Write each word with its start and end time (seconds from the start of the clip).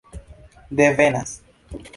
devenas 0.79 1.31